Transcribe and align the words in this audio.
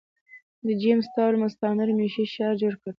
د 0.65 0.67
جېمز 0.81 1.05
ټاون 1.15 1.33
مستعمره 1.43 1.91
مېشتی 1.99 2.25
ښار 2.33 2.53
جوړ 2.61 2.73
کړ. 2.81 2.89